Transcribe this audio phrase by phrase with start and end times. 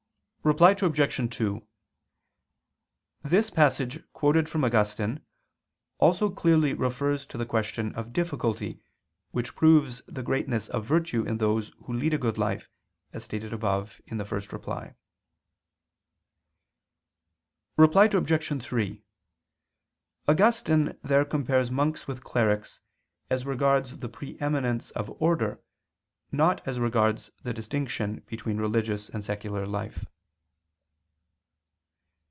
[0.43, 1.35] Reply Obj.
[1.37, 1.67] 2:
[3.21, 5.23] This passage quoted from Augustine
[5.99, 8.81] also clearly refers to the question of difficulty
[9.29, 12.71] which proves the greatness of virtue in those who lead a good life,
[13.13, 14.95] as stated above (ad 1).
[17.77, 18.63] Reply Obj.
[18.63, 19.03] 3:
[20.27, 22.79] Augustine there compares monks with clerics
[23.29, 25.61] as regards the pre eminence of order,
[26.31, 30.07] not as regards the distinction between religious and secular life.